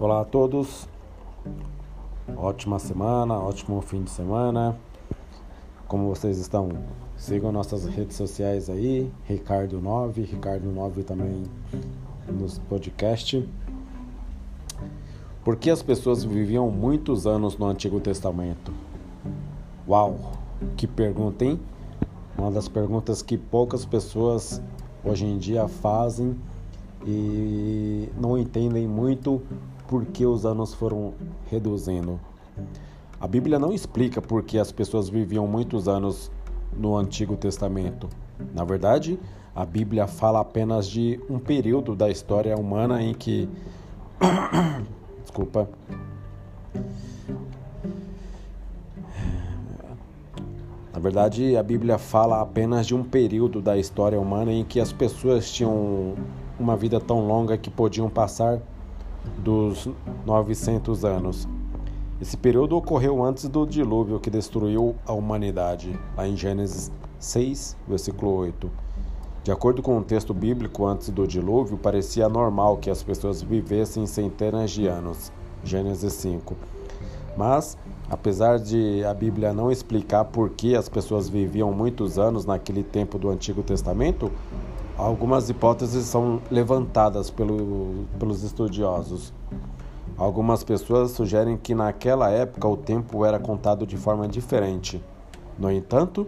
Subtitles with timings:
[0.00, 0.88] Olá a todos,
[2.36, 4.78] ótima semana, ótimo fim de semana.
[5.88, 6.68] Como vocês estão?
[7.16, 11.44] Sigam nossas redes sociais aí, Ricardo9, Ricardo9 também
[12.28, 13.48] nos podcast.
[15.44, 18.72] Por que as pessoas viviam muitos anos no Antigo Testamento?
[19.88, 20.32] Uau,
[20.76, 21.58] que pergunta, hein?
[22.36, 24.62] Uma das perguntas que poucas pessoas
[25.04, 26.36] hoje em dia fazem
[27.06, 29.40] e não entendem muito
[29.86, 31.14] por que os anos foram
[31.50, 32.20] reduzindo.
[33.20, 36.30] A Bíblia não explica por que as pessoas viviam muitos anos
[36.76, 38.08] no Antigo Testamento.
[38.54, 39.18] Na verdade,
[39.54, 43.48] a Bíblia fala apenas de um período da história humana em que.
[45.22, 45.68] Desculpa.
[50.92, 54.92] Na verdade, a Bíblia fala apenas de um período da história humana em que as
[54.92, 56.14] pessoas tinham
[56.58, 58.60] uma vida tão longa que podiam passar
[59.38, 59.88] dos
[60.26, 61.48] 900 anos.
[62.20, 68.32] Esse período ocorreu antes do dilúvio que destruiu a humanidade, lá em Gênesis 6, versículo
[68.32, 68.68] 8.
[69.44, 74.04] De acordo com o texto bíblico, antes do dilúvio, parecia normal que as pessoas vivessem
[74.04, 75.32] centenas de anos.
[75.64, 76.56] Gênesis 5.
[77.36, 77.78] Mas,
[78.10, 83.16] apesar de a Bíblia não explicar por que as pessoas viviam muitos anos naquele tempo
[83.16, 84.30] do Antigo Testamento,
[84.98, 89.32] algumas hipóteses são levantadas pelo, pelos estudiosos.
[90.16, 95.02] Algumas pessoas sugerem que naquela época o tempo era contado de forma diferente.
[95.56, 96.26] No entanto,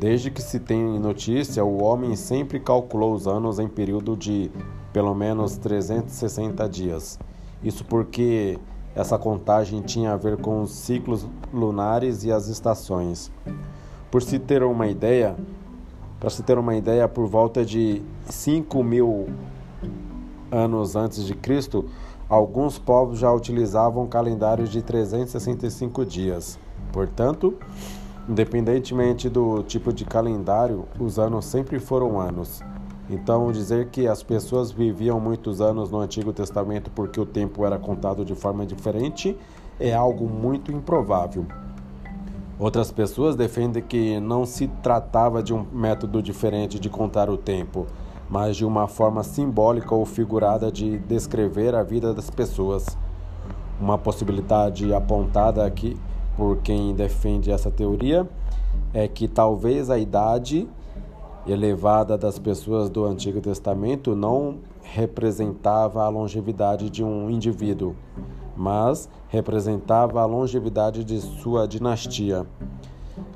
[0.00, 4.50] desde que se tem notícia, o homem sempre calculou os anos em período de
[4.90, 7.18] pelo menos 360 dias.
[7.62, 8.58] Isso porque
[8.94, 13.30] essa contagem tinha a ver com os ciclos lunares e as estações.
[14.10, 15.36] Por se ter uma ideia,
[16.18, 19.28] para se ter uma ideia, por volta de 5 mil
[20.50, 21.86] anos antes de Cristo,
[22.28, 26.58] alguns povos já utilizavam calendários de 365 dias.
[26.92, 27.54] Portanto,
[28.28, 32.62] independentemente do tipo de calendário, os anos sempre foram anos.
[33.10, 37.78] Então, dizer que as pessoas viviam muitos anos no Antigo Testamento porque o tempo era
[37.78, 39.36] contado de forma diferente
[39.80, 41.46] é algo muito improvável.
[42.58, 47.86] Outras pessoas defendem que não se tratava de um método diferente de contar o tempo,
[48.28, 52.84] mas de uma forma simbólica ou figurada de descrever a vida das pessoas.
[53.80, 55.96] Uma possibilidade apontada aqui
[56.36, 58.28] por quem defende essa teoria
[58.92, 60.68] é que talvez a idade
[61.46, 67.94] elevada das pessoas do Antigo Testamento não representava a longevidade de um indivíduo,
[68.58, 72.44] mas representava a longevidade de sua dinastia.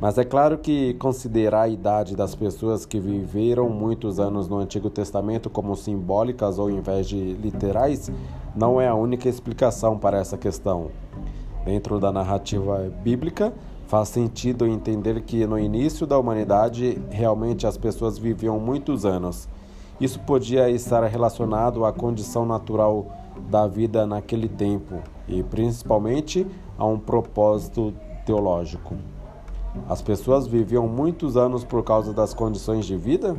[0.00, 4.90] Mas é claro que considerar a idade das pessoas que viveram muitos anos no Antigo
[4.90, 8.10] Testamento como simbólicas ou em vez de literais
[8.54, 10.90] não é a única explicação para essa questão.
[11.64, 13.52] Dentro da narrativa bíblica,
[13.86, 19.48] faz sentido entender que no início da humanidade realmente as pessoas viviam muitos anos.
[19.98, 23.06] Isso podia estar relacionado à condição natural
[23.50, 26.46] da vida naquele tempo e principalmente
[26.78, 27.92] a um propósito
[28.24, 28.96] teológico.
[29.88, 33.36] As pessoas viviam muitos anos por causa das condições de vida?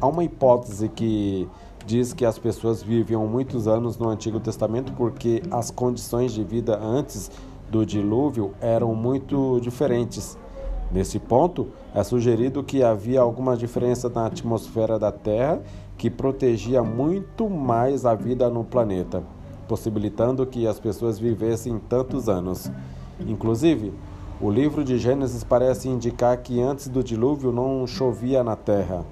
[0.00, 1.48] Há uma hipótese que
[1.86, 6.78] diz que as pessoas viviam muitos anos no Antigo Testamento porque as condições de vida
[6.78, 7.30] antes
[7.70, 10.38] do dilúvio eram muito diferentes.
[10.90, 15.60] Nesse ponto, é sugerido que havia alguma diferença na atmosfera da Terra
[15.96, 19.22] que protegia muito mais a vida no planeta,
[19.68, 22.70] possibilitando que as pessoas vivessem tantos anos.
[23.20, 23.92] Inclusive,
[24.40, 29.04] o livro de Gênesis parece indicar que antes do dilúvio não chovia na terra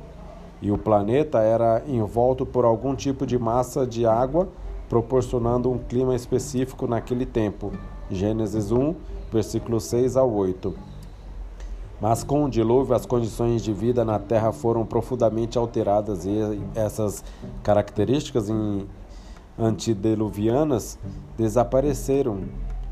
[0.63, 4.49] e o planeta era envolto por algum tipo de massa de água,
[4.89, 7.73] proporcionando um clima específico naquele tempo.
[8.09, 8.95] Gênesis 1,
[9.33, 10.73] versículos 6 a 8.
[12.03, 16.33] Mas com o dilúvio, as condições de vida na Terra foram profundamente alteradas e
[16.75, 17.23] essas
[17.63, 18.49] características
[19.57, 20.99] antediluvianas
[21.39, 22.41] desapareceram,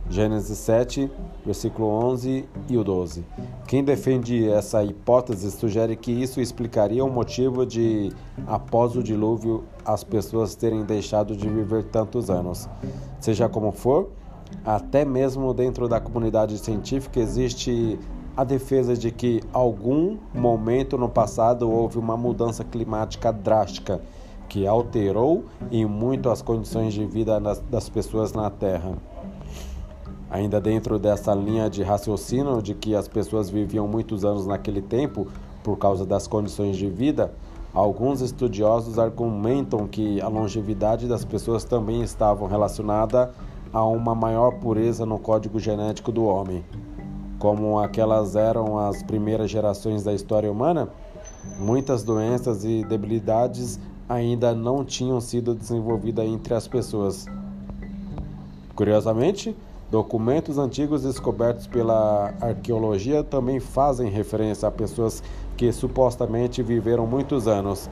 [0.08, 1.10] Gênesis 7,
[1.44, 3.24] versículo 11 e o 12.
[3.66, 8.12] Quem defende essa hipótese sugere que isso explicaria o motivo de,
[8.46, 12.68] após o dilúvio, as pessoas terem deixado de viver tantos anos.
[13.18, 14.08] Seja como for,
[14.64, 17.98] até mesmo dentro da comunidade científica existe
[18.36, 24.00] a defesa de que algum momento no passado houve uma mudança climática drástica
[24.48, 27.40] que alterou em muito as condições de vida
[27.70, 28.94] das pessoas na Terra.
[30.30, 35.26] Ainda dentro dessa linha de raciocínio de que as pessoas viviam muitos anos naquele tempo
[35.62, 37.32] por causa das condições de vida,
[37.72, 43.32] Alguns estudiosos argumentam que a longevidade das pessoas também estava relacionada
[43.72, 46.64] a uma maior pureza no código genético do homem.
[47.40, 50.90] Como aquelas eram as primeiras gerações da história humana,
[51.58, 57.24] muitas doenças e debilidades ainda não tinham sido desenvolvidas entre as pessoas.
[58.74, 59.56] Curiosamente,
[59.90, 65.22] documentos antigos descobertos pela arqueologia também fazem referência a pessoas
[65.56, 67.88] que supostamente viveram muitos anos.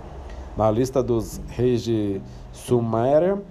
[0.58, 2.20] Na lista dos reis de
[2.52, 3.42] Suméria,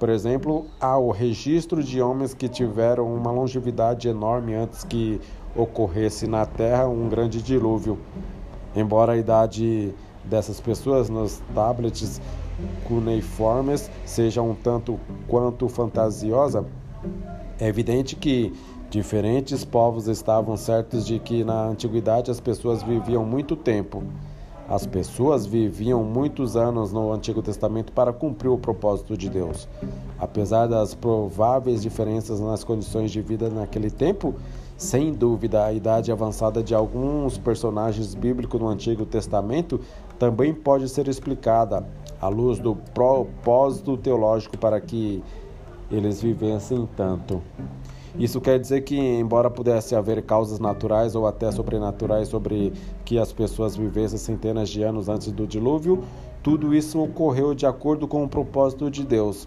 [0.00, 5.20] por exemplo, há o registro de homens que tiveram uma longevidade enorme antes que
[5.54, 7.98] ocorresse na Terra um grande dilúvio.
[8.74, 9.92] Embora a idade
[10.24, 12.20] dessas pessoas nos tablets
[12.84, 16.64] cuneiformes seja um tanto quanto fantasiosa,
[17.58, 18.52] é evidente que
[18.90, 24.02] diferentes povos estavam certos de que na antiguidade as pessoas viviam muito tempo.
[24.68, 29.68] As pessoas viviam muitos anos no Antigo Testamento para cumprir o propósito de Deus.
[30.16, 34.32] Apesar das prováveis diferenças nas condições de vida naquele tempo,
[34.80, 39.78] sem dúvida a idade avançada de alguns personagens bíblicos no Antigo Testamento
[40.18, 41.86] também pode ser explicada
[42.18, 45.22] à luz do propósito teológico para que
[45.90, 47.42] eles vivessem tanto.
[48.18, 52.72] Isso quer dizer que, embora pudesse haver causas naturais ou até sobrenaturais sobre
[53.04, 56.02] que as pessoas vivessem centenas de anos antes do dilúvio,
[56.42, 59.46] tudo isso ocorreu de acordo com o propósito de Deus.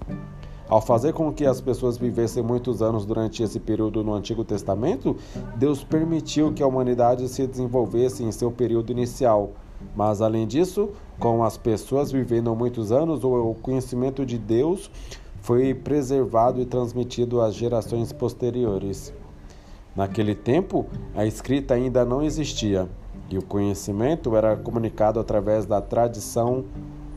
[0.73, 5.15] Ao fazer com que as pessoas vivessem muitos anos durante esse período no Antigo Testamento,
[5.55, 9.51] Deus permitiu que a humanidade se desenvolvesse em seu período inicial.
[9.95, 10.89] Mas, além disso,
[11.19, 14.89] com as pessoas vivendo muitos anos, o conhecimento de Deus
[15.41, 19.13] foi preservado e transmitido às gerações posteriores.
[19.95, 22.89] Naquele tempo, a escrita ainda não existia
[23.29, 26.65] e o conhecimento era comunicado através da tradição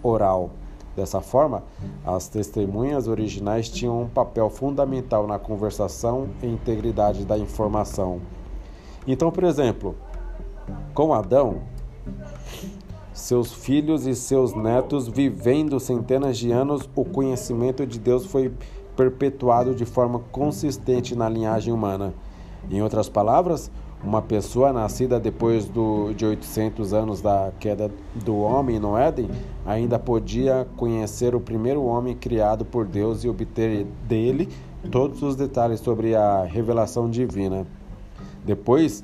[0.03, 0.51] oral.
[0.97, 1.63] Dessa forma,
[2.07, 8.23] as testemunhas originais tinham um papel fundamental na conversação e integridade da informação.
[9.07, 9.95] Então, por exemplo,
[10.95, 11.59] com Adão,
[13.13, 18.51] seus filhos e seus netos vivendo centenas de anos, o conhecimento de Deus foi
[18.97, 22.15] perpetuado de forma consistente na linhagem humana.
[22.71, 23.71] Em outras palavras,
[24.07, 29.29] uma pessoa nascida depois do, de 800 anos da queda do homem no Éden
[29.67, 34.49] ainda podia conhecer o primeiro homem criado por Deus e obter dele
[34.93, 37.67] todos os detalhes sobre a revelação divina.
[38.45, 39.03] Depois,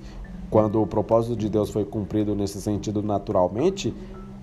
[0.49, 3.93] quando o propósito de Deus foi cumprido nesse sentido naturalmente,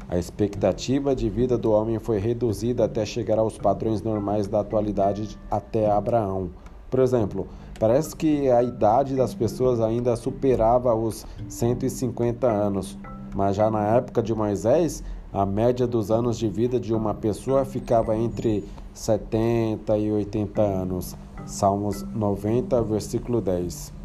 [0.10, 5.38] a expectativa de vida do homem foi reduzida até chegar aos padrões normais da atualidade
[5.50, 6.50] até Abraão.
[6.90, 7.48] Por exemplo,
[7.80, 12.98] parece que a idade das pessoas ainda superava os 150 anos,
[13.36, 17.64] mas já na época de Moisés, a média dos anos de vida de uma pessoa
[17.64, 21.16] ficava entre 70 e 80 anos.
[21.46, 23.99] Salmos 90, versículo 10.